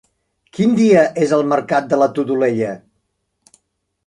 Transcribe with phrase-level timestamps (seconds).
[0.57, 2.73] Quin dia és el mercat de la Todolella?